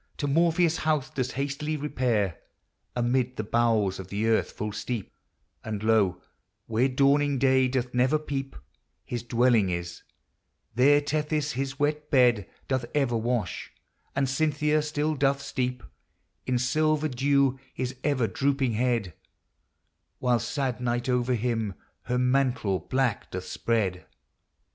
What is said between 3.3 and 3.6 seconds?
the